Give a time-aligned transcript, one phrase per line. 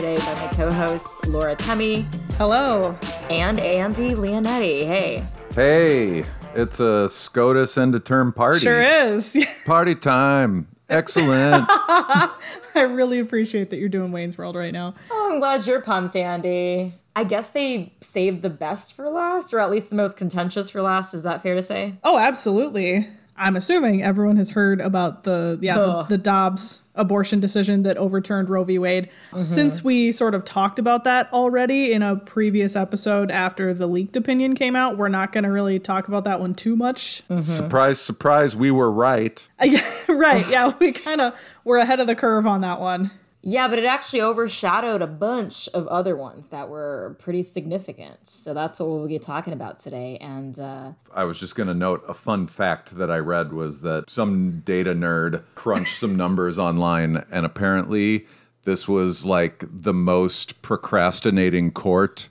[0.00, 2.06] today by my co-host Laura Temme.
[2.38, 2.98] Hello.
[3.28, 4.86] And Andy Leonetti.
[4.86, 5.22] Hey.
[5.54, 6.24] Hey,
[6.54, 8.60] it's a SCOTUS end of term party.
[8.60, 9.46] Sure is.
[9.66, 10.68] Party time.
[10.88, 11.66] Excellent.
[11.68, 12.30] I
[12.74, 14.94] really appreciate that you're doing Wayne's World right now.
[15.10, 16.94] Oh, I'm glad you're pumped, Andy.
[17.14, 20.80] I guess they saved the best for last, or at least the most contentious for
[20.80, 21.12] last.
[21.12, 21.96] Is that fair to say?
[22.02, 23.06] Oh, absolutely.
[23.40, 28.50] I'm assuming everyone has heard about the yeah the, the, Dobbs abortion decision that overturned
[28.50, 28.78] Roe v.
[28.78, 29.06] Wade.
[29.06, 29.38] Mm-hmm.
[29.38, 34.16] Since we sort of talked about that already in a previous episode after the leaked
[34.16, 37.22] opinion came out, we're not going to really talk about that one too much.
[37.28, 37.40] Mm-hmm.
[37.40, 39.48] Surprise, surprise, we were right.
[40.08, 40.46] right.
[40.48, 43.10] Yeah, we kind of were ahead of the curve on that one.
[43.42, 48.28] Yeah, but it actually overshadowed a bunch of other ones that were pretty significant.
[48.28, 50.18] So that's what we'll be talking about today.
[50.18, 53.80] And uh, I was just going to note a fun fact that I read was
[53.80, 58.26] that some data nerd crunched some numbers online, and apparently
[58.64, 62.28] this was like the most procrastinating court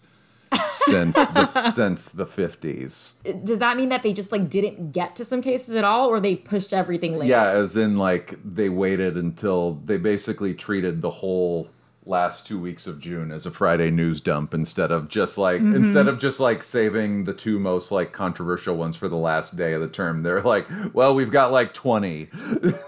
[0.67, 3.44] since the, since the 50s.
[3.44, 6.19] Does that mean that they just like didn't get to some cases at all or
[6.19, 7.31] they pushed everything later?
[7.31, 11.69] Yeah, as in like they waited until they basically treated the whole
[12.06, 15.75] last 2 weeks of June as a Friday news dump instead of just like mm-hmm.
[15.75, 19.73] instead of just like saving the two most like controversial ones for the last day
[19.73, 20.23] of the term.
[20.23, 22.25] They're like, well, we've got like 20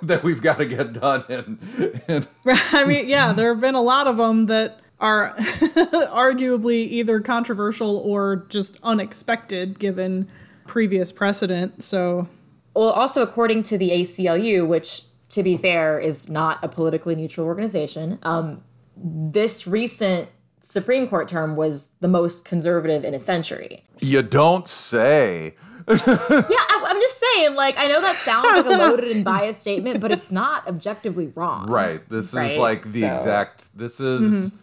[0.01, 3.81] that we've got to get done and, and I mean, yeah, there have been a
[3.81, 10.27] lot of them that are arguably either controversial or just unexpected given
[10.67, 11.83] previous precedent.
[11.83, 12.29] So,
[12.75, 17.47] well, also according to the ACLU, which to be fair is not a politically neutral
[17.47, 18.63] organization, um,
[18.95, 20.29] this recent
[20.61, 23.83] Supreme Court term was the most conservative in a century.
[23.99, 25.55] You don't say.
[25.87, 27.55] yeah, I, am just saying.
[27.55, 31.31] Like, I know that sounds like a loaded and biased statement, but it's not objectively
[31.35, 31.67] wrong.
[31.67, 32.07] Right.
[32.07, 32.51] This right?
[32.51, 33.15] is like the so.
[33.15, 33.75] exact.
[33.75, 34.51] This is.
[34.51, 34.60] Mm-hmm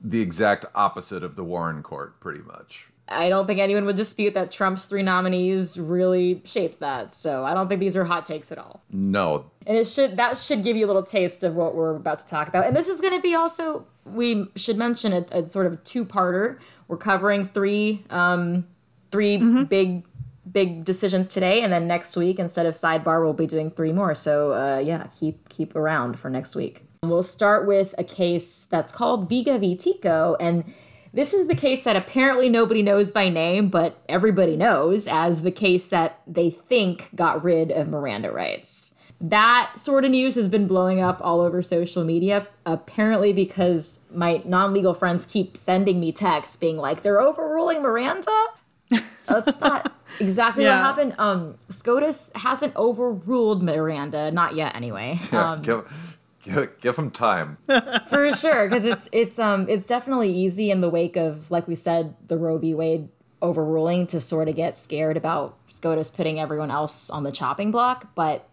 [0.00, 2.88] the exact opposite of the Warren Court, pretty much.
[3.08, 7.12] I don't think anyone would dispute that Trump's three nominees really shaped that.
[7.12, 8.82] So I don't think these are hot takes at all.
[8.90, 9.50] No.
[9.64, 12.26] And it should that should give you a little taste of what we're about to
[12.26, 12.66] talk about.
[12.66, 16.58] And this is going to be also we should mention a, a sort of two-parter.
[16.88, 18.66] We're covering three um,
[19.12, 19.64] 3 mm-hmm.
[19.64, 20.04] big
[20.50, 24.14] big decisions today, and then next week instead of sidebar, we'll be doing three more.
[24.14, 26.82] So uh, yeah, keep keep around for next week.
[27.10, 29.76] We'll start with a case that's called Vega v.
[29.76, 30.64] Tekoh, and
[31.12, 35.50] this is the case that apparently nobody knows by name, but everybody knows as the
[35.50, 38.96] case that they think got rid of Miranda rights.
[39.18, 44.42] That sort of news has been blowing up all over social media, apparently because my
[44.44, 48.46] non legal friends keep sending me texts being like, they're overruling Miranda?
[49.26, 50.76] That's not exactly yeah.
[50.76, 51.14] what happened.
[51.18, 55.18] Um, SCOTUS hasn't overruled Miranda, not yet anyway.
[55.32, 55.86] Yeah, um,
[56.46, 57.58] Give, give them time.
[58.08, 61.74] For sure, because it's it's um it's definitely easy in the wake of like we
[61.74, 62.72] said the Roe v.
[62.72, 63.08] Wade
[63.42, 68.14] overruling to sort of get scared about SCOTUS putting everyone else on the chopping block,
[68.14, 68.48] but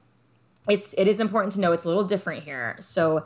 [0.67, 2.77] it's it is important to know it's a little different here.
[2.79, 3.25] So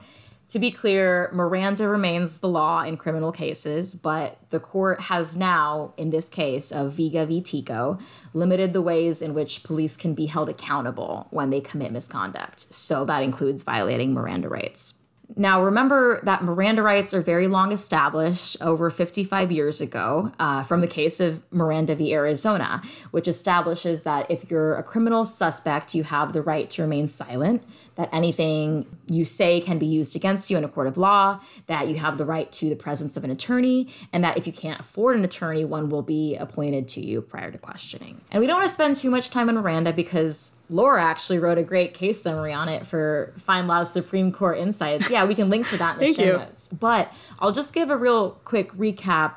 [0.49, 5.93] to be clear, Miranda remains the law in criminal cases, but the court has now,
[5.97, 7.41] in this case of Vega v.
[7.41, 8.01] Tekoh,
[8.33, 12.67] limited the ways in which police can be held accountable when they commit misconduct.
[12.69, 14.95] So that includes violating Miranda rights.
[15.39, 20.81] Now, remember that Miranda rights are very long established over 55 years ago uh, from
[20.81, 22.11] the case of Miranda v.
[22.11, 22.81] Arizona,
[23.11, 27.63] which establishes that if you're a criminal suspect, you have the right to remain silent,
[27.97, 31.87] that anything you say can be used against you in a court of law, that
[31.87, 34.79] you have the right to the presence of an attorney, and that if you can't
[34.79, 38.21] afford an attorney, one will be appointed to you prior to questioning.
[38.31, 41.57] And we don't want to spend too much time on Miranda because Laura actually wrote
[41.57, 45.09] a great case summary on it for FindLaw's Supreme Court Insights.
[45.09, 46.33] Yeah, we can link to that in the show you.
[46.33, 46.67] notes.
[46.67, 49.35] But I'll just give a real quick recap.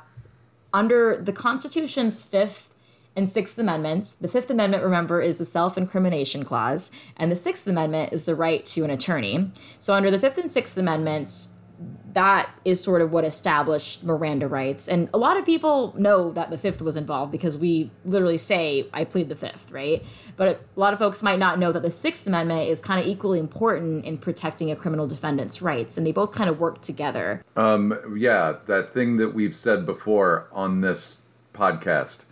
[0.73, 2.71] Under the Constitution's fifth
[3.17, 4.15] and Sixth Amendments.
[4.15, 8.37] The Fifth Amendment, remember, is the self incrimination clause, and the Sixth Amendment is the
[8.37, 9.51] right to an attorney.
[9.81, 11.55] So, under the Fifth and Sixth Amendments,
[12.13, 14.89] that is sort of what established Miranda rights.
[14.89, 18.89] And a lot of people know that the Fifth was involved because we literally say,
[18.93, 20.05] I plead the Fifth, right?
[20.37, 23.07] But a lot of folks might not know that the Sixth Amendment is kind of
[23.07, 27.45] equally important in protecting a criminal defendant's rights, and they both kind of work together.
[27.57, 31.19] Um, yeah, that thing that we've said before on this
[31.55, 32.25] podcast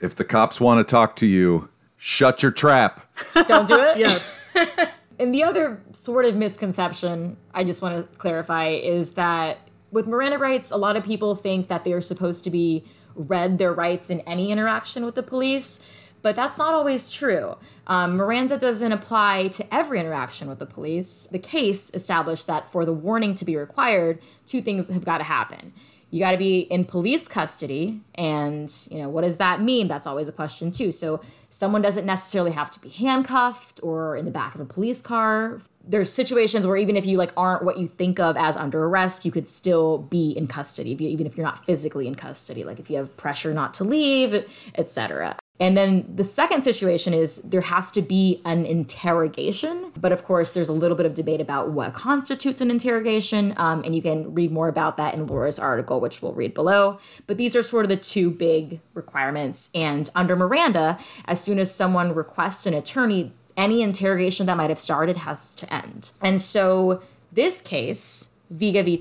[0.00, 3.06] if the cops want to talk to you, shut your trap.
[3.46, 3.98] Don't do it?
[3.98, 4.36] yes.
[5.18, 9.58] and the other sort of misconception I just want to clarify is that
[9.90, 12.84] with Miranda rights, a lot of people think that they are supposed to be
[13.14, 15.80] read their rights in any interaction with the police.
[16.20, 17.56] But that's not always true.
[17.86, 21.26] Um, Miranda doesn't apply to every interaction with the police.
[21.30, 25.24] The case established that for the warning to be required, two things have got to
[25.24, 25.74] happen
[26.14, 29.88] you got to be in police custody and you know what does that mean?
[29.88, 30.92] That's always a question too.
[30.92, 31.20] So
[31.50, 35.60] someone doesn't necessarily have to be handcuffed or in the back of a police car.
[35.84, 39.24] There's situations where even if you like aren't what you think of as under arrest
[39.24, 42.88] you could still be in custody even if you're not physically in custody like if
[42.88, 47.90] you have pressure not to leave etc and then the second situation is there has
[47.92, 49.92] to be an interrogation.
[49.96, 53.54] But of course, there's a little bit of debate about what constitutes an interrogation.
[53.56, 56.98] Um, and you can read more about that in Laura's article, which we'll read below.
[57.28, 59.70] But these are sort of the two big requirements.
[59.74, 64.80] And under Miranda, as soon as someone requests an attorney, any interrogation that might have
[64.80, 66.10] started has to end.
[66.20, 68.96] And so this case, Vega v.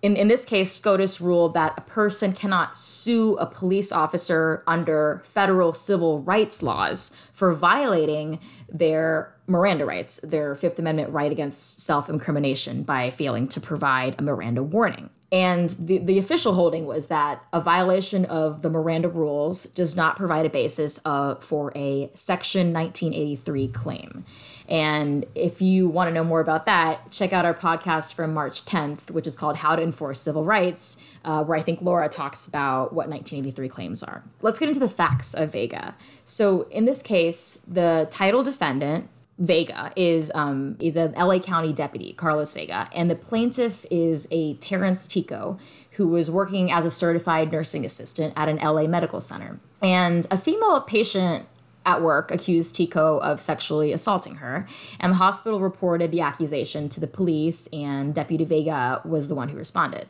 [0.00, 5.22] In, in this case, SCOTUS ruled that a person cannot sue a police officer under
[5.24, 8.38] federal civil rights laws for violating
[8.72, 14.22] their Miranda rights, their Fifth Amendment right against self incrimination by failing to provide a
[14.22, 15.10] Miranda warning.
[15.30, 20.16] And the, the official holding was that a violation of the Miranda rules does not
[20.16, 24.24] provide a basis uh, for a Section 1983 claim.
[24.68, 28.64] And if you want to know more about that, check out our podcast from March
[28.66, 32.46] 10th, which is called How to Enforce Civil Rights, uh, where I think Laura talks
[32.46, 34.22] about what 1983 claims are.
[34.42, 35.96] Let's get into the facts of Vega.
[36.26, 42.12] So, in this case, the title defendant, Vega is um, is an LA County deputy,
[42.12, 45.60] Carlos Vega, and the plaintiff is a Terrence Tekoh,
[45.92, 49.60] who was working as a certified nursing assistant at an LA medical center.
[49.80, 51.46] And a female patient
[51.88, 54.66] at work accused Tekoh of sexually assaulting her,
[55.00, 59.48] and the hospital reported the accusation to the police, and Deputy Vega was the one
[59.48, 60.08] who responded.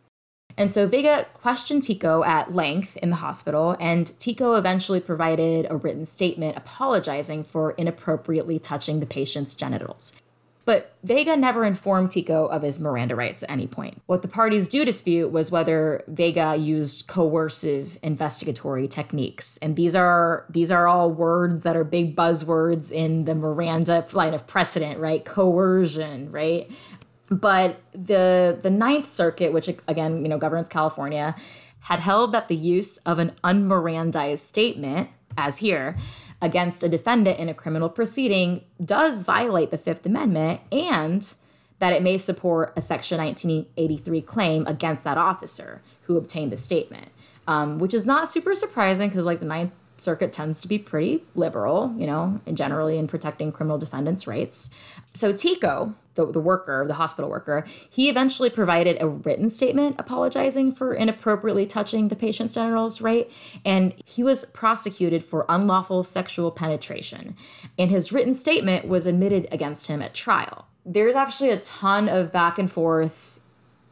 [0.56, 5.76] And so Vega questioned Tekoh at length in the hospital, and Tekoh eventually provided a
[5.76, 10.20] written statement apologizing for inappropriately touching the patient's genitals.
[10.68, 14.02] But Vega never informed Tekoh of his Miranda rights at any point.
[14.04, 19.56] What the parties do dispute was whether Vega used coercive investigatory techniques.
[19.62, 24.34] And these are these are all words that are big buzzwords in the Miranda line
[24.34, 25.24] of precedent, right?
[25.24, 26.70] Coercion, right?
[27.30, 31.34] But the the Ninth Circuit, which again, you know, governs California,
[31.80, 35.96] had held that the use of an unmirandized statement, as here,
[36.40, 41.34] against a defendant in a criminal proceeding does violate the Fifth Amendment and
[41.78, 47.08] that it may support a Section 1983 claim against that officer who obtained the statement,
[47.46, 51.24] um, which is not super surprising because, like, the Ninth Circuit tends to be pretty
[51.34, 54.70] liberal, you know, and generally in protecting criminal defendants' rights.
[55.14, 60.72] So Tekoh, the, the worker, the hospital worker, he eventually provided a written statement apologizing
[60.72, 63.30] for inappropriately touching the patient's genitals, right?
[63.64, 67.36] And he was prosecuted for unlawful sexual penetration.
[67.78, 70.66] And his written statement was admitted against him at trial.
[70.84, 73.38] There's actually a ton of back and forth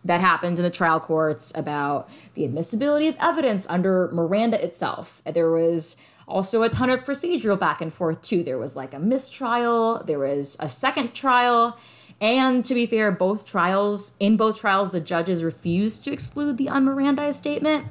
[0.05, 5.23] that happened in the trial courts about the admissibility of evidence under Miranda itself.
[5.25, 5.97] There was
[6.27, 8.43] also a ton of procedural back and forth too.
[8.43, 11.79] There was like a mistrial, there was a second trial,
[12.21, 16.67] and to be fair, both trials, in both trials, the judges refused to exclude the
[16.67, 17.87] unmirandized statement.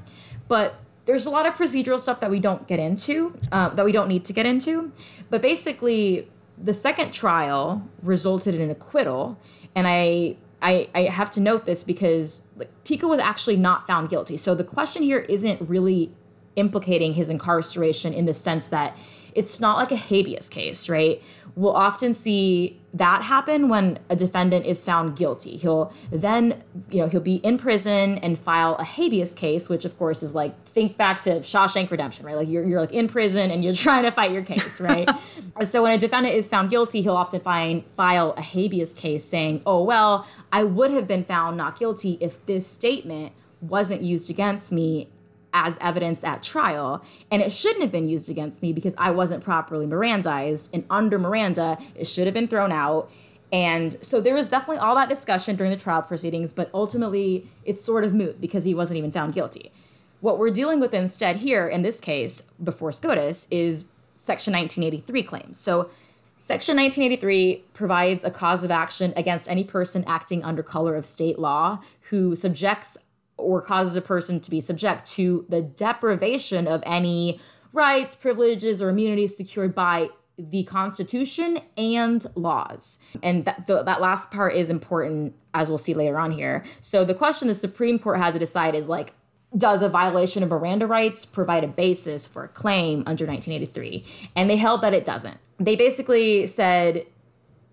[0.47, 3.91] But there's a lot of procedural stuff that we don't get into, uh, that we
[3.91, 4.91] don't need to get into.
[5.29, 9.37] But basically, the second trial resulted in an acquittal,
[9.75, 14.09] and I I, I have to note this because like, Tekoh was actually not found
[14.09, 14.35] guilty.
[14.37, 16.11] So the question here isn't really
[16.55, 18.97] implicating his incarceration in the sense that
[19.35, 21.21] it's not like a habeas case, right?
[21.55, 25.57] We'll often see that happen when a defendant is found guilty.
[25.57, 29.97] He'll then, you know, he'll be in prison and file a habeas case, which of
[29.97, 32.35] course is like think back to Shawshank Redemption, right?
[32.35, 35.09] Like you're you're like in prison and you're trying to fight your case, right?
[35.63, 39.61] so when a defendant is found guilty, he'll often find file a habeas case saying,
[39.65, 44.71] "Oh well, I would have been found not guilty if this statement wasn't used against
[44.71, 45.09] me
[45.55, 49.41] as evidence at trial, and it shouldn't have been used against me because I wasn't
[49.43, 50.69] properly Mirandized.
[50.73, 53.09] And under Miranda, it should have been thrown out.
[53.53, 57.81] And so there was definitely all that discussion during the trial proceedings, but ultimately it's
[57.81, 59.71] sort of moot because he wasn't even found guilty.
[60.19, 63.85] What we're dealing with instead here, in this case, before SCOTUS, is
[64.15, 65.59] Section 1983 claims.
[65.59, 65.89] So
[66.37, 71.39] Section 1983 provides a cause of action against any person acting under color of state
[71.39, 72.97] law who subjects
[73.37, 77.39] or causes a person to be subject to the deprivation of any
[77.73, 82.99] rights, privileges, or immunities secured by the Constitution and laws.
[83.23, 86.63] And that, the, that last part is important, as we'll see later on here.
[86.81, 89.13] So, the question the Supreme Court had to decide is like,
[89.57, 94.03] does a violation of Miranda rights provide a basis for a claim under 1983?
[94.35, 95.37] And they held that it doesn't.
[95.59, 97.05] They basically said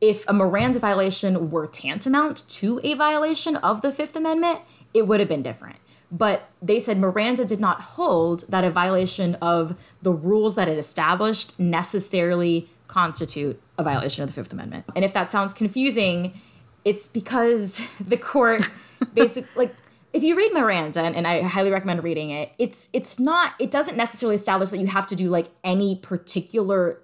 [0.00, 4.60] if a Miranda violation were tantamount to a violation of the Fifth Amendment,
[4.94, 5.76] it would have been different.
[6.10, 10.76] But they said Miranda did not hold that a violation of the rules that it
[10.76, 14.84] established necessarily constitute a violation of the Fifth Amendment.
[14.94, 16.38] And if that sounds confusing,
[16.84, 18.62] it's because the court
[19.14, 19.74] basically like
[20.12, 23.96] if you read Miranda, and I highly recommend reading it, it's it's not it doesn't
[23.96, 27.00] necessarily establish that you have to do like any particular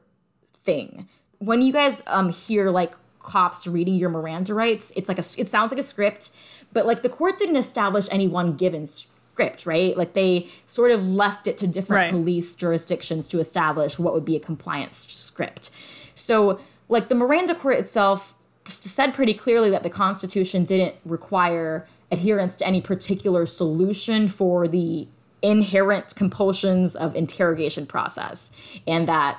[0.63, 1.09] thing.
[1.39, 5.49] When you guys um hear like cops reading your Miranda rights, it's like a it
[5.49, 6.31] sounds like a script,
[6.73, 9.97] but like the court didn't establish any one given script, right?
[9.97, 12.11] Like they sort of left it to different right.
[12.11, 15.71] police jurisdictions to establish what would be a compliance script.
[16.15, 18.35] So like the Miranda court itself
[18.69, 25.09] said pretty clearly that the Constitution didn't require adherence to any particular solution for the
[25.43, 28.51] inherent compulsions of interrogation process
[28.87, 29.39] and that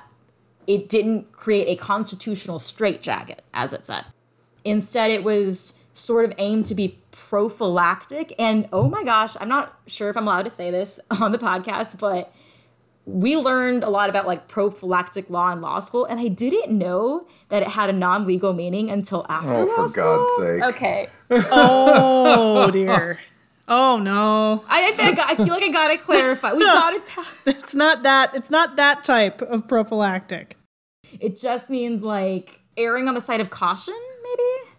[0.66, 4.06] it didn't create a constitutional straitjacket as it said
[4.64, 6.98] instead it was sort of aimed to be
[7.30, 11.32] prophylactic and oh my gosh i'm not sure if i'm allowed to say this on
[11.32, 12.34] the podcast but
[13.10, 17.28] we learned a lot about like prophylactic law in law school, and I didn't know
[17.50, 20.26] that it had a non legal meaning until after oh, law for school.
[20.26, 20.64] God's sake!
[20.76, 21.10] Okay.
[21.52, 23.20] oh dear.
[23.68, 24.64] Oh no.
[24.68, 26.54] I think I feel like I gotta clarify.
[26.54, 27.26] We gotta tell.
[27.46, 28.36] It's not that.
[28.36, 30.58] It's not that type of prophylactic.
[31.20, 34.72] It just means like erring on the side of caution, maybe.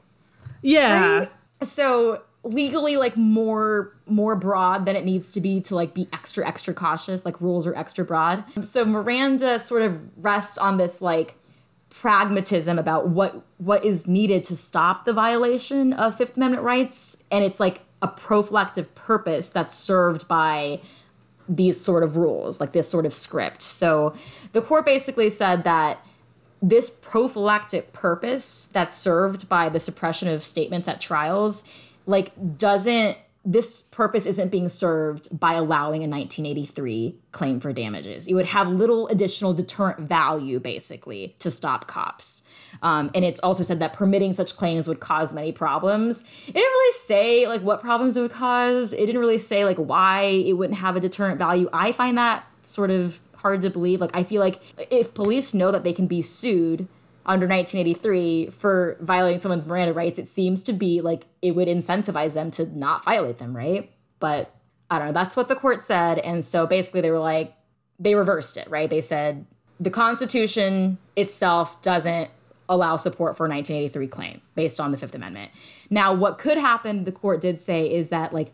[0.62, 1.19] Yeah.
[1.19, 1.30] Right?
[1.62, 6.47] So legally like more more broad than it needs to be to like be extra
[6.47, 7.25] extra cautious.
[7.25, 8.44] Like rules are extra broad.
[8.64, 11.35] So miranda sort of rests on this like
[11.90, 17.23] pragmatism about what what is needed to stop the violation of fifth amendment rights.
[17.30, 20.80] And it's like a prophylactic purpose that's served by
[21.47, 23.61] these sort of rules like this sort of script.
[23.61, 24.14] So
[24.52, 25.99] the court basically said that
[26.62, 31.64] this prophylactic purpose that's served by the suppression of statements at trials
[32.07, 38.26] like doesn't this purpose isn't being served by allowing a 1983 claim for damages.
[38.26, 42.42] It would have little additional deterrent value, basically, to stop cops.
[42.83, 46.23] Um, and it's also said that permitting such claims would cause many problems.
[46.47, 48.92] It didn't really say like what problems it would cause.
[48.92, 51.71] It didn't really say like why it wouldn't have a deterrent value.
[51.73, 54.02] I find that sort of hard to believe.
[54.02, 56.88] Like I feel like if police know that they can be sued
[57.27, 62.33] under 1983 for violating someone's Miranda rights, it seems to be like it would incentivize
[62.33, 63.91] them to not violate them, right?
[64.19, 64.55] But
[64.91, 65.12] I don't know.
[65.12, 66.19] That's what the court said.
[66.19, 67.55] And so basically, they were like,
[67.99, 68.89] they reversed it, right?
[68.89, 69.47] They said
[69.79, 72.31] the Constitution itself doesn't
[72.69, 75.50] allow support for a 1983 claim based on the Fifth Amendment.
[75.91, 78.53] Now, what could happen, the court did say, is that like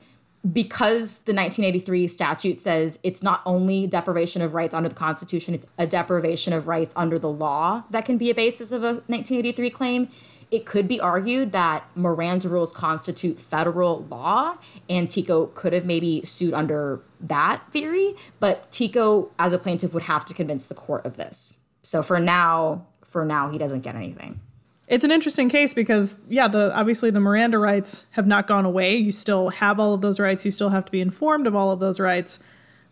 [0.53, 5.67] because the 1983 statute says it's not only deprivation of rights under the Constitution, it's
[5.79, 9.71] a deprivation of rights under the law that can be a basis of a 1983
[9.71, 10.09] claim.
[10.51, 16.25] It could be argued that Miranda rules constitute federal law, and Tekoh could have maybe
[16.25, 21.05] sued under that theory, but Tekoh, as a plaintiff, would have to convince the court
[21.05, 21.59] of this.
[21.83, 24.41] So for now, for now, he doesn't get anything
[24.89, 28.97] it's an interesting case because yeah the obviously the miranda rights have not gone away.
[28.97, 30.45] You still have all of those rights.
[30.45, 32.41] You still have to be informed of all of those rights.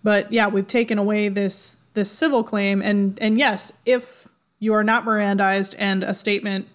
[0.02, 2.82] But yeah we've taken away this this civil claim.
[2.82, 6.68] And and yes if you are not mirandized and a statement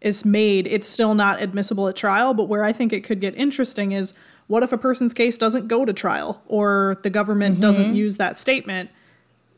[0.00, 2.34] is made it's still not admissible at trial.
[2.34, 4.14] But where i think it could get interesting is
[4.48, 7.62] what if a person's case doesn't go to trial or the government mm-hmm.
[7.62, 8.90] doesn't use that statement?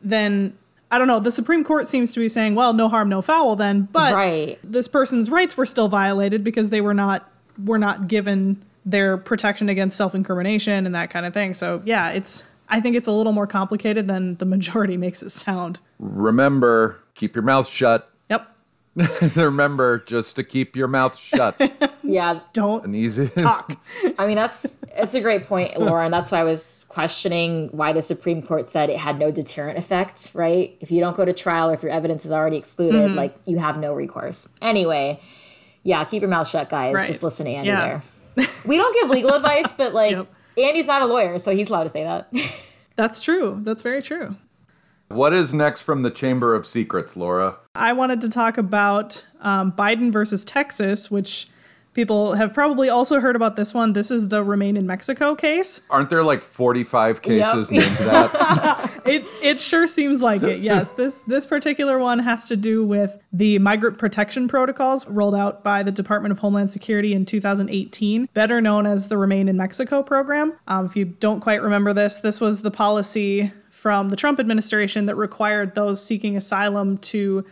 [0.02, 0.56] Then
[0.90, 1.20] I don't know.
[1.20, 4.58] The Supreme Court seems to be saying, well, no harm, no foul then, but right.
[4.64, 7.30] this person's rights were still violated because they were not
[7.64, 11.54] were not given their protection against self-incrimination and that kind of thing.
[11.54, 15.30] So, yeah, it's I think it's a little more complicated than the majority makes it
[15.30, 15.78] sound.
[15.98, 18.10] Remember, keep your mouth shut.
[18.28, 18.48] Yep.
[19.36, 21.60] Remember just to keep your mouth shut.
[22.12, 22.40] yeah.
[22.52, 23.78] Don't an easy talk.
[24.18, 27.92] I mean, that's it's a great point, Laura, and that's why I was questioning why
[27.92, 30.76] the Supreme Court said it had no deterrent effect, right?
[30.80, 33.14] If you don't go to trial or if your evidence is already excluded, mm-hmm.
[33.16, 34.52] like you have no recourse.
[34.60, 35.20] Anyway,
[35.82, 36.94] yeah, keep your mouth shut, guys.
[36.94, 37.06] Right.
[37.06, 38.00] Just listen to Andy yeah.
[38.36, 38.48] there.
[38.66, 40.26] We don't give legal advice, but like yep.
[40.58, 42.32] Andy's not a lawyer, so he's allowed to say that.
[42.96, 43.60] That's true.
[43.62, 44.36] That's very true.
[45.08, 47.56] What is next from the Chamber of Secrets, Laura?
[47.74, 51.48] I wanted to talk about um, Biden versus Texas, which
[51.92, 53.94] People have probably also heard about this one.
[53.94, 55.82] This is the Remain in Mexico case.
[55.90, 57.80] Aren't there like 45 cases Yep.
[57.82, 58.86] named that?
[59.06, 60.60] It it sure seems like it.
[60.60, 65.64] Yes, this this particular one has to do with the migrant protection protocols rolled out
[65.64, 70.02] by the Department of Homeland Security in 2018, better known as the Remain in Mexico
[70.02, 70.52] program.
[70.68, 75.06] Um, if you don't quite remember this, this was the policy from the Trump administration
[75.06, 77.44] that required those seeking asylum to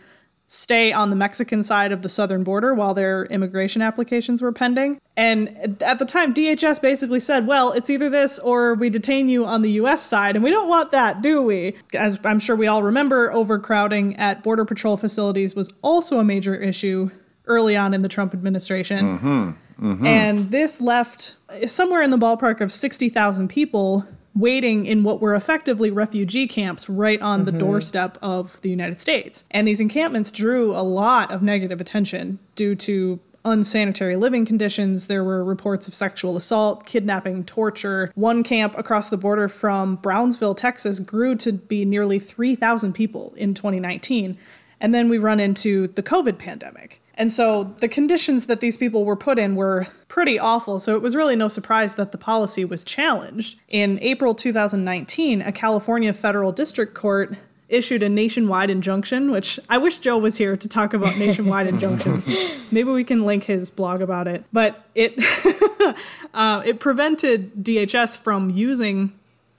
[0.51, 4.99] stay on the Mexican side of the southern border while their immigration applications were pending.
[5.15, 9.45] And at the time, DHS basically said, well, it's either this or we detain you
[9.45, 11.75] on the US side, and we don't want that, do we?
[11.93, 16.55] As I'm sure we all remember, overcrowding at Border Patrol facilities was also a major
[16.55, 17.11] issue
[17.45, 19.19] early on in the Trump administration.
[19.19, 20.05] Mm-hmm, mm-hmm.
[20.05, 21.35] And this left
[21.67, 24.07] somewhere in the ballpark of 60,000 people
[24.39, 27.59] waiting in what were effectively refugee camps right on the mm-hmm.
[27.59, 29.43] doorstep of the United States.
[29.51, 35.07] And these encampments drew a lot of negative attention due to unsanitary living conditions.
[35.07, 38.11] There were reports of sexual assault, kidnapping, torture.
[38.15, 43.53] One camp across the border from Brownsville, Texas grew to be nearly 3,000 people in
[43.53, 44.37] 2019.
[44.81, 46.98] And then we run into the COVID pandemic.
[47.19, 50.79] And so the conditions that these people were put in were pretty awful.
[50.79, 53.59] So it was really no surprise that the policy was challenged.
[53.67, 57.35] In April 2019, a California federal district court
[57.67, 62.25] issued a nationwide injunction, which I wish Joe was here to talk about nationwide injunctions.
[62.71, 64.45] Maybe we can link his blog about it.
[64.53, 65.13] But it
[66.33, 69.11] uh, it prevented DHS from using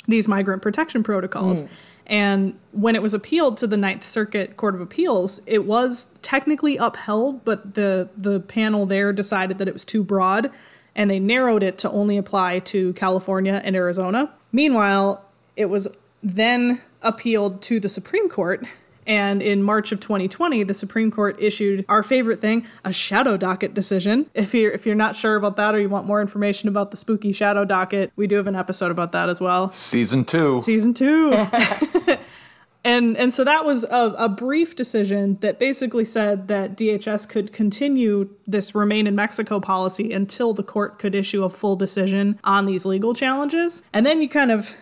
[0.08, 1.64] these migrant protection protocols.
[2.10, 6.76] And when it was appealed to the Ninth Circuit Court of Appeals, it was technically
[6.76, 10.50] upheld, but the the panel there decided that it was too broad,
[10.96, 14.32] and they narrowed it to only apply to California and Arizona.
[14.50, 15.24] Meanwhile,
[15.56, 18.66] it was then appealed to the Supreme Court.
[19.06, 23.74] And in March of 2020, the Supreme Court issued our favorite thing, a shadow docket
[23.74, 24.26] decision.
[24.34, 26.96] If you're if you're not sure about that or you want more information about the
[26.96, 30.60] spooky shadow docket, we do have an episode about that as well Season two.
[30.60, 31.32] season two.
[32.84, 37.52] and and so that was a, a brief decision that basically said that DHS could
[37.52, 42.66] continue this remain in Mexico policy until the court could issue a full decision on
[42.66, 43.82] these legal challenges.
[43.92, 44.74] And then you kind of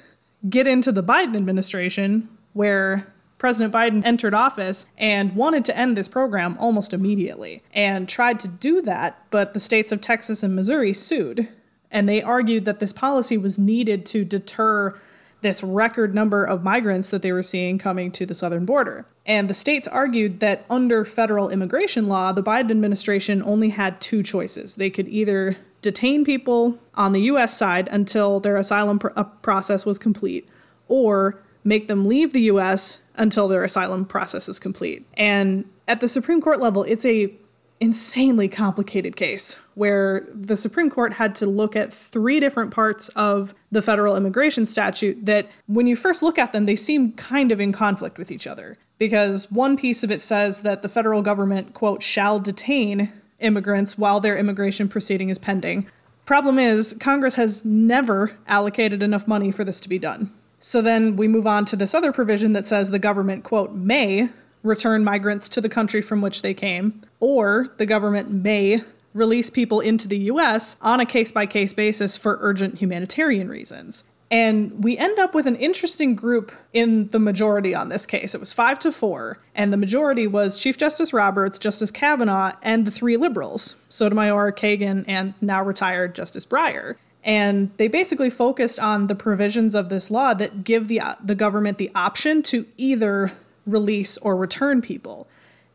[0.48, 6.08] get into the Biden administration where President Biden entered office and wanted to end this
[6.08, 10.92] program almost immediately and tried to do that, but the states of Texas and Missouri
[10.92, 11.48] sued.
[11.90, 14.98] And they argued that this policy was needed to deter
[15.40, 19.06] this record number of migrants that they were seeing coming to the southern border.
[19.24, 24.22] And the states argued that under federal immigration law, the Biden administration only had two
[24.22, 24.74] choices.
[24.74, 29.86] They could either detain people on the US side until their asylum pr- uh, process
[29.86, 30.48] was complete,
[30.88, 35.06] or make them leave the US until their asylum process is complete.
[35.14, 37.32] And at the Supreme Court level, it's a
[37.80, 43.54] insanely complicated case where the Supreme Court had to look at three different parts of
[43.70, 47.60] the federal immigration statute that when you first look at them they seem kind of
[47.60, 51.72] in conflict with each other because one piece of it says that the federal government
[51.72, 55.88] quote shall detain immigrants while their immigration proceeding is pending.
[56.24, 60.32] Problem is Congress has never allocated enough money for this to be done.
[60.60, 64.28] So then we move on to this other provision that says the government quote may
[64.62, 68.82] return migrants to the country from which they came, or the government may
[69.14, 74.04] release people into the US on a case by case basis for urgent humanitarian reasons.
[74.30, 78.34] And we end up with an interesting group in the majority on this case.
[78.34, 82.86] It was five to four, and the majority was Chief Justice Roberts, Justice Kavanaugh, and
[82.86, 86.96] the three liberals Sotomayor, Kagan, and now retired Justice Breyer.
[87.24, 91.78] And they basically focused on the provisions of this law that give the, the government
[91.78, 93.32] the option to either
[93.66, 95.26] release or return people.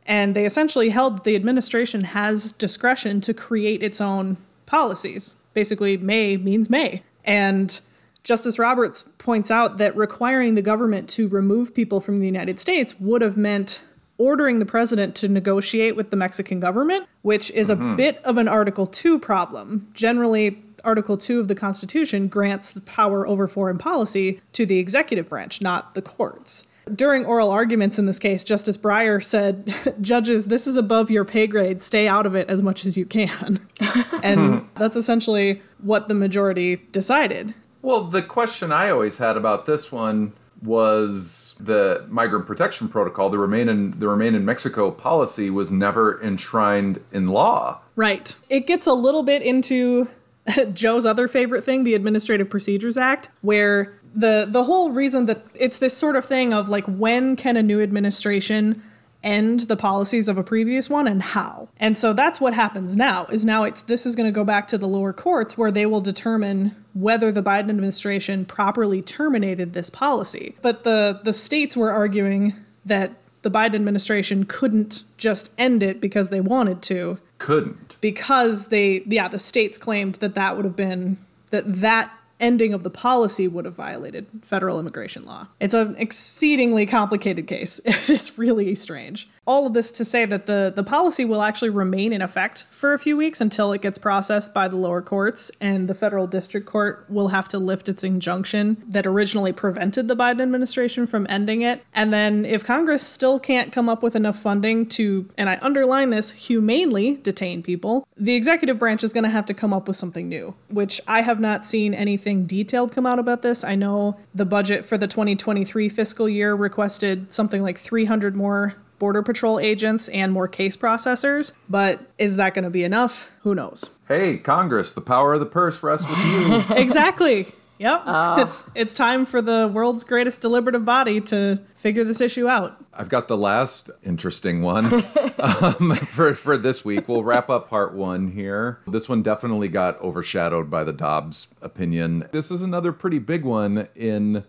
[0.05, 5.35] And they essentially held that the administration has discretion to create its own policies.
[5.53, 7.03] Basically, may means may.
[7.23, 7.79] And
[8.23, 12.99] Justice Roberts points out that requiring the government to remove people from the United States
[12.99, 13.83] would have meant
[14.17, 17.95] ordering the president to negotiate with the Mexican government, which is a mm-hmm.
[17.95, 19.89] bit of an Article 2 problem.
[19.93, 20.51] Generally,
[20.83, 25.61] Article 2 of the Constitution grants the power over foreign policy to the executive branch,
[25.61, 26.67] not the courts.
[26.93, 31.47] During oral arguments in this case, Justice Breyer said, Judges, this is above your pay
[31.47, 31.81] grade.
[31.81, 33.65] Stay out of it as much as you can.
[34.23, 34.67] and hmm.
[34.75, 37.53] that's essentially what the majority decided.
[37.81, 43.37] Well, the question I always had about this one was the migrant protection protocol, the
[43.37, 47.79] remain in the remain in Mexico policy was never enshrined in law.
[47.95, 48.37] Right.
[48.49, 50.09] It gets a little bit into
[50.73, 55.79] Joe's other favorite thing, the Administrative Procedures Act, where the the whole reason that it's
[55.79, 58.83] this sort of thing of like when can a new administration
[59.23, 61.69] end the policies of a previous one and how.
[61.79, 63.25] And so that's what happens now.
[63.27, 65.85] Is now it's this is going to go back to the lower courts where they
[65.85, 70.55] will determine whether the Biden administration properly terminated this policy.
[70.61, 72.53] But the the states were arguing
[72.85, 77.19] that the Biden administration couldn't just end it because they wanted to.
[77.43, 77.97] Couldn't.
[77.99, 81.17] Because they yeah, the states claimed that that would have been
[81.49, 85.47] that that ending of the policy would have violated federal immigration law.
[85.59, 87.81] It's an exceedingly complicated case.
[87.85, 89.27] It is really strange.
[89.45, 92.93] All of this to say that the, the policy will actually remain in effect for
[92.93, 96.65] a few weeks until it gets processed by the lower courts, and the federal district
[96.65, 101.61] court will have to lift its injunction that originally prevented the Biden administration from ending
[101.61, 101.83] it.
[101.93, 106.09] And then, if Congress still can't come up with enough funding to, and I underline
[106.09, 109.97] this, humanely detain people, the executive branch is going to have to come up with
[109.97, 113.65] something new, which I have not seen anything detailed come out about this.
[113.65, 119.21] I know the budget for the 2023 fiscal year requested something like 300 more Border
[119.21, 121.51] Patrol agents and more case processors.
[121.67, 123.33] But is that going to be enough?
[123.41, 123.89] Who knows?
[124.07, 126.63] Hey, Congress, the power of the purse rests with you.
[126.77, 127.51] exactly.
[127.79, 128.03] Yep.
[128.05, 128.41] Oh.
[128.41, 132.81] It's it's time for the world's greatest deliberative body to figure this issue out.
[132.93, 134.85] I've got the last interesting one
[135.39, 137.09] um, for, for this week.
[137.09, 138.79] We'll wrap up part one here.
[138.87, 142.29] This one definitely got overshadowed by the Dobbs opinion.
[142.31, 144.45] This is another pretty big one in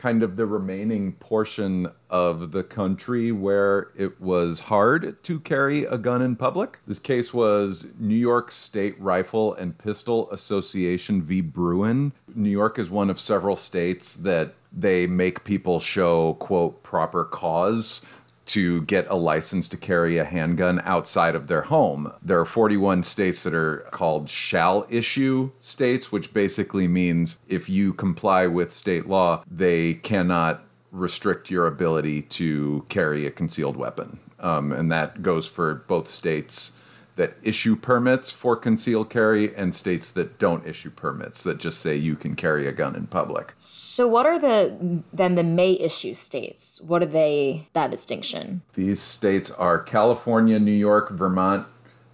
[0.00, 5.98] kind of the remaining portion of the country where it was hard to carry a
[5.98, 6.78] gun in public.
[6.86, 11.42] This case was New York State Rifle and Pistol Association v.
[11.42, 12.14] Bruen.
[12.34, 18.06] New York is one of several states that they make people show, quote, proper cause
[18.50, 22.12] to get a license to carry a handgun outside of their home.
[22.22, 27.92] There are 41 states that are called shall issue states, which basically means if you
[27.92, 34.18] comply with state law, they cannot restrict your ability to carry a concealed weapon.
[34.40, 36.79] Um, and that goes for both states
[37.20, 41.94] that issue permits for concealed carry and states that don't issue permits that just say
[41.94, 43.52] you can carry a gun in public.
[43.58, 46.80] So what are the then the may issue states?
[46.80, 48.62] What are they that distinction?
[48.72, 51.66] These states are California, New York, Vermont,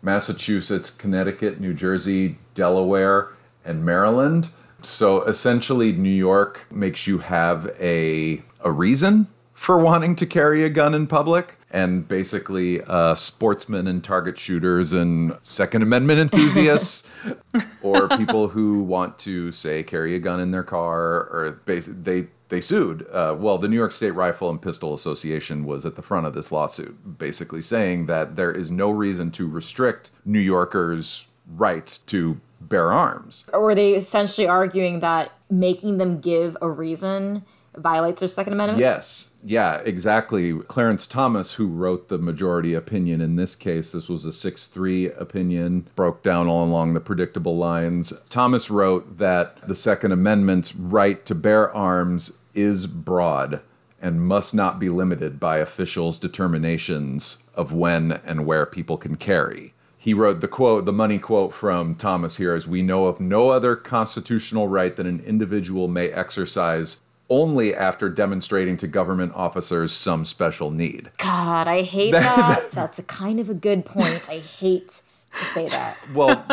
[0.03, 3.29] Massachusetts, Connecticut, New Jersey, Delaware,
[3.65, 4.49] and Maryland.
[4.83, 10.69] So essentially New York makes you have a a reason for wanting to carry a
[10.69, 11.56] gun in public.
[11.71, 17.11] And basically, uh, sportsmen and target shooters and Second Amendment enthusiasts,
[17.83, 22.29] or people who want to say carry a gun in their car, or basically they
[22.49, 23.07] they sued.
[23.11, 26.35] Uh, well, the New York State Rifle and Pistol Association was at the front of
[26.35, 32.41] this lawsuit, basically saying that there is no reason to restrict New Yorkers' rights to
[32.61, 33.45] bear arms.
[33.53, 37.45] Or were they essentially arguing that making them give a reason
[37.77, 38.79] violates their Second Amendment?
[38.81, 39.33] Yes.
[39.43, 40.53] Yeah, exactly.
[40.55, 45.11] Clarence Thomas, who wrote the majority opinion in this case, this was a 6 3
[45.13, 48.13] opinion, broke down all along the predictable lines.
[48.29, 53.61] Thomas wrote that the Second Amendment's right to bear arms is broad
[54.01, 59.73] and must not be limited by officials' determinations of when and where people can carry.
[59.99, 63.49] He wrote the quote, the money quote from Thomas here is We know of no
[63.49, 70.25] other constitutional right that an individual may exercise only after demonstrating to government officers some
[70.25, 71.11] special need.
[71.19, 72.71] God, I hate that.
[72.73, 74.29] That's a kind of a good point.
[74.29, 75.03] I hate
[75.37, 75.97] to say that.
[76.15, 76.45] Well,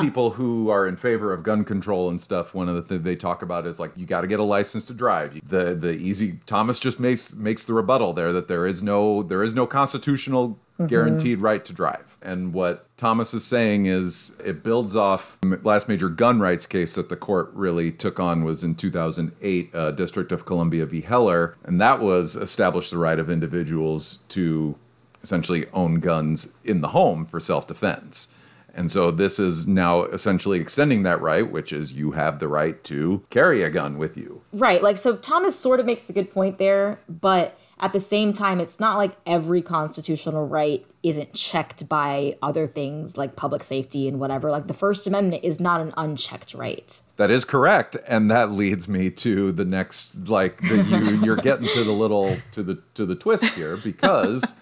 [0.02, 3.16] people who are in favor of gun control and stuff, one of the things they
[3.16, 5.40] talk about is like you got to get a license to drive.
[5.46, 9.42] The the easy Thomas just makes makes the rebuttal there that there is no there
[9.42, 10.86] is no constitutional mm-hmm.
[10.86, 12.16] guaranteed right to drive.
[12.22, 17.08] And what Thomas is saying is it builds off last major gun rights case that
[17.08, 21.00] the court really took on was in 2008, uh, District of Columbia v.
[21.00, 24.76] Heller, and that was established the right of individuals to
[25.22, 28.34] essentially own guns in the home for self-defense.
[28.74, 32.82] And so this is now essentially extending that right, which is you have the right
[32.84, 34.42] to carry a gun with you.
[34.52, 34.82] Right.
[34.82, 38.60] Like, so Thomas sort of makes a good point there, but at the same time,
[38.60, 44.20] it's not like every constitutional right isn't checked by other things like public safety and
[44.20, 44.50] whatever.
[44.50, 47.00] Like the First Amendment is not an unchecked right.
[47.16, 50.28] That is correct, and that leads me to the next.
[50.28, 54.59] Like the, you, you're getting to the little to the to the twist here because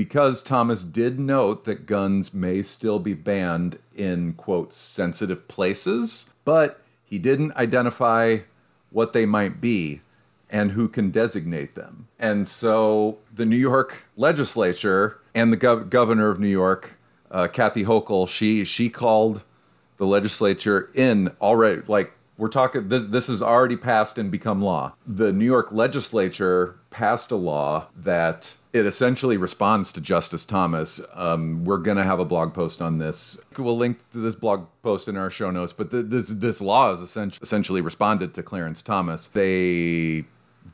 [0.00, 6.80] because Thomas did note that guns may still be banned in quote sensitive places, but
[7.04, 8.38] he didn't identify
[8.88, 10.00] what they might be
[10.48, 12.08] and who can designate them.
[12.18, 16.94] And so the New York legislature and the gov- governor of New York,
[17.30, 19.44] uh, Kathy Hochul, she she called
[19.98, 21.82] the legislature in already.
[21.86, 24.94] Like we're talking, this this has already passed and become law.
[25.06, 31.00] The New York legislature passed a law that it essentially responds to Justice Thomas.
[31.14, 33.44] Um, we're going to have a blog post on this.
[33.58, 35.72] We'll link to this blog post in our show notes.
[35.72, 39.26] But this this law is essentially, essentially responded to Clarence Thomas.
[39.26, 40.24] They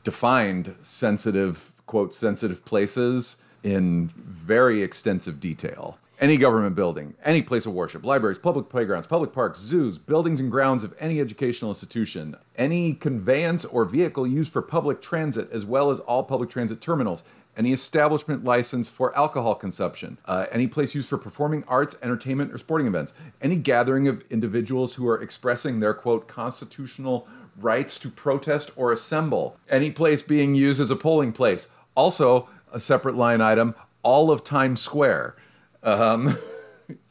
[0.03, 7.73] defined sensitive quote sensitive places in very extensive detail any government building, any place of
[7.73, 12.93] worship, libraries, public playgrounds, public parks, zoos, buildings and grounds of any educational institution, any
[12.93, 17.23] conveyance or vehicle used for public transit, as well as all public transit terminals,
[17.57, 22.57] any establishment license for alcohol consumption, uh, any place used for performing arts, entertainment, or
[22.57, 27.27] sporting events, any gathering of individuals who are expressing their quote constitutional
[27.59, 31.67] rights to protest or assemble, any place being used as a polling place.
[31.95, 35.35] Also, a separate line item, all of Times Square.
[35.83, 36.37] Um,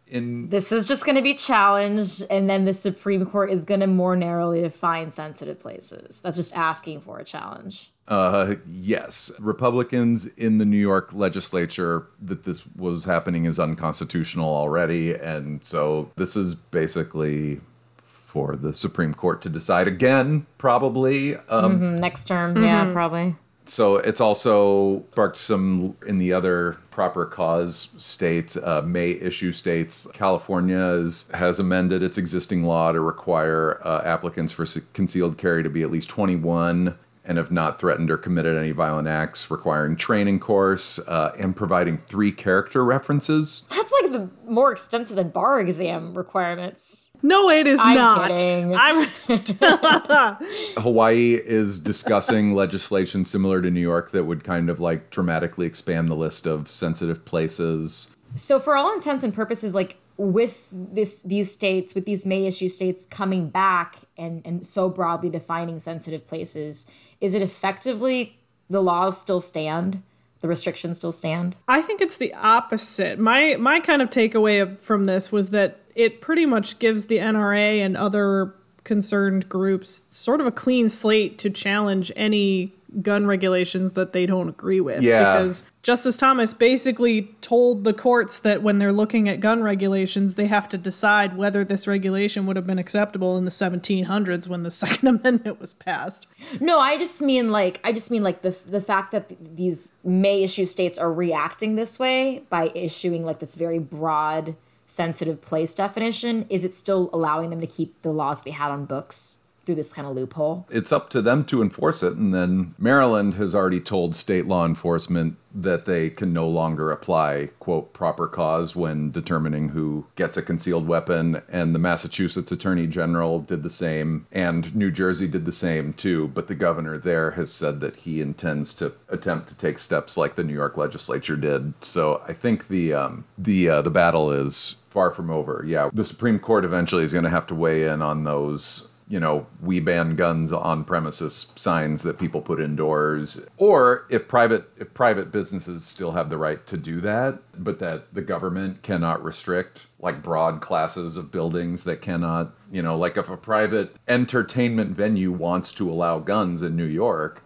[0.08, 3.80] in this is just going to be challenged, and then the Supreme Court is going
[3.80, 6.20] to more narrowly define sensitive places.
[6.20, 7.90] That's just asking for a challenge.
[8.08, 15.14] Uh, yes, Republicans in the New York legislature that this was happening is unconstitutional already,
[15.14, 17.60] and so this is basically
[18.04, 22.54] for the Supreme Court to decide again, probably um, mm-hmm, next term.
[22.54, 22.64] Mm-hmm.
[22.64, 23.34] Yeah, probably
[23.68, 30.06] so it's also sparked some in the other proper cause states, uh, may issue states.
[30.14, 35.70] California is, has amended its existing law to require uh, applicants for concealed carry to
[35.70, 40.40] be at least 21 and have not threatened or committed any violent acts, requiring training
[40.40, 43.66] course uh, and providing three character references.
[43.70, 47.10] That's like the more extensive than bar exam requirements.
[47.22, 48.30] No, it is I'm not.
[48.30, 48.74] Kidding.
[48.76, 49.08] I'm
[50.78, 56.08] Hawaii is discussing legislation similar to New York that would kind of like dramatically expand
[56.08, 58.16] the list of sensitive places.
[58.34, 62.68] So for all intents and purposes like with this these states with these may issue
[62.68, 69.20] states coming back and and so broadly defining sensitive places is it effectively the laws
[69.20, 70.02] still stand?
[70.40, 71.56] The restrictions still stand?
[71.66, 73.18] I think it's the opposite.
[73.18, 77.80] My my kind of takeaway from this was that it pretty much gives the nra
[77.80, 84.12] and other concerned groups sort of a clean slate to challenge any gun regulations that
[84.12, 85.02] they don't agree with.
[85.02, 85.34] Yeah.
[85.34, 90.46] Because Justice Thomas basically told the courts that when they're looking at gun regulations, they
[90.46, 94.70] have to decide whether this regulation would have been acceptable in the 1700s when the
[94.76, 96.26] Second Amendment was passed.
[96.60, 100.42] No, I just mean like I just mean like the the fact that these may
[100.42, 104.56] issue states are reacting this way by issuing like this very broad
[104.86, 108.84] sensitive place definition is it still allowing them to keep the laws they had on
[108.84, 110.66] books through this kind of loophole.
[110.70, 112.14] It's up to them to enforce it.
[112.14, 117.48] And then Maryland has already told state law enforcement that they can no longer apply,
[117.58, 121.42] quote, proper cause when determining who gets a concealed weapon.
[121.48, 124.26] And the Massachusetts Attorney General did the same.
[124.30, 126.28] And New Jersey did the same too.
[126.28, 130.36] But the governor there has said that he intends to attempt to take steps like
[130.36, 131.72] the New York legislature did.
[131.82, 135.64] So I think the, um, the, uh, the battle is far from over.
[135.66, 139.20] Yeah, the Supreme Court eventually is going to have to weigh in on those you
[139.20, 143.46] know, we ban guns on premises signs that people put indoors.
[143.56, 148.12] Or if private if private businesses still have the right to do that, but that
[148.14, 153.30] the government cannot restrict like broad classes of buildings that cannot, you know, like if
[153.30, 157.44] a private entertainment venue wants to allow guns in New York,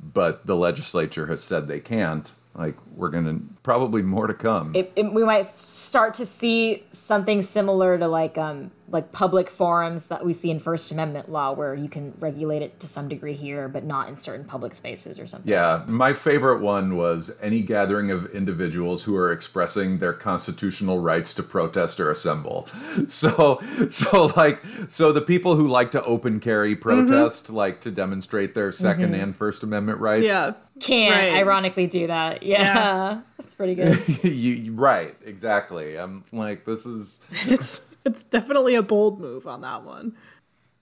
[0.00, 4.76] but the legislature has said they can't, like we're gonna probably more to come.
[4.76, 10.08] It, it, we might start to see something similar to like um like public forums
[10.08, 13.34] that we see in First Amendment law, where you can regulate it to some degree
[13.34, 15.50] here, but not in certain public spaces or something.
[15.50, 21.34] Yeah, my favorite one was any gathering of individuals who are expressing their constitutional rights
[21.34, 22.68] to protest or assemble.
[23.08, 27.56] So, so like, so the people who like to open carry protest, mm-hmm.
[27.56, 29.14] like to demonstrate their 2nd mm-hmm.
[29.14, 30.24] and First Amendment rights.
[30.24, 31.34] Yeah, can't right.
[31.34, 32.42] ironically do that.
[32.42, 32.62] Yeah.
[32.62, 33.20] yeah.
[33.38, 34.24] That's pretty good.
[34.24, 35.96] you right, exactly.
[35.96, 40.16] I'm like this is it's it's definitely a bold move on that one.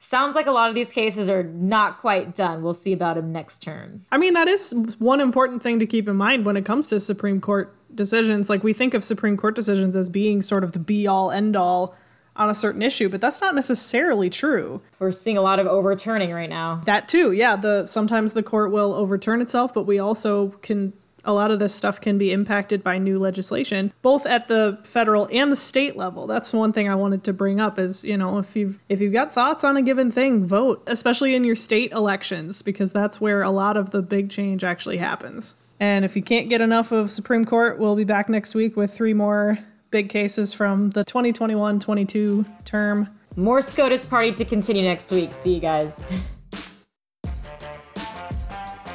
[0.00, 2.62] Sounds like a lot of these cases are not quite done.
[2.62, 4.00] We'll see about him next term.
[4.12, 7.00] I mean, that is one important thing to keep in mind when it comes to
[7.00, 8.48] Supreme Court decisions.
[8.48, 11.56] Like we think of Supreme Court decisions as being sort of the be all end
[11.56, 11.96] all
[12.38, 14.80] on a certain issue, but that's not necessarily true.
[14.98, 16.80] We're seeing a lot of overturning right now.
[16.84, 17.56] That too, yeah.
[17.56, 20.92] The sometimes the court will overturn itself, but we also can
[21.24, 25.28] a lot of this stuff can be impacted by new legislation, both at the federal
[25.30, 26.26] and the state level.
[26.26, 29.12] That's one thing I wanted to bring up is, you know, if you've if you've
[29.12, 33.42] got thoughts on a given thing, vote, especially in your state elections, because that's where
[33.42, 35.54] a lot of the big change actually happens.
[35.80, 38.92] And if you can't get enough of Supreme Court, we'll be back next week with
[38.92, 39.58] three more
[39.90, 43.08] big cases from the 2021 22 term.
[43.36, 45.32] More SCOTUS party to continue next week.
[45.32, 46.12] See you guys.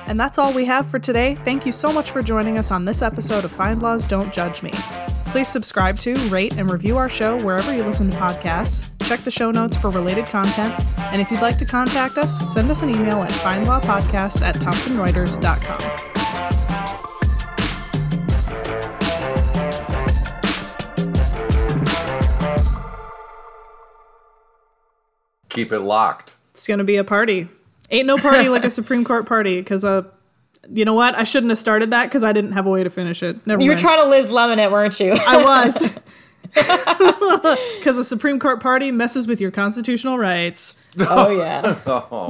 [0.05, 1.35] And that's all we have for today.
[1.43, 4.71] Thank you so much for joining us on this episode of FindLaw's Don't Judge Me.
[5.25, 8.89] Please subscribe to, rate, and review our show wherever you listen to podcasts.
[9.07, 10.75] Check the show notes for related content.
[10.99, 16.12] And if you'd like to contact us, send us an email at findlawpodcasts at thomsonreuters.com.
[25.53, 26.33] Keep it locked.
[26.51, 27.47] It's going to be a party.
[27.91, 30.03] Ain't no party like a Supreme Court party because, uh,
[30.71, 31.15] you know what?
[31.15, 33.45] I shouldn't have started that because I didn't have a way to finish it.
[33.45, 35.13] Never You were trying to Liz Lemon it, weren't you?
[35.13, 35.99] I was.
[37.79, 40.75] Because a Supreme Court party messes with your constitutional rights.
[40.99, 41.77] oh yeah.
[41.85, 42.29] Oh.